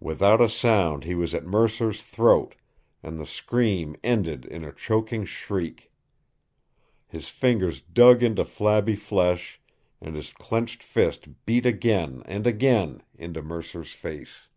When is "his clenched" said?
10.16-10.82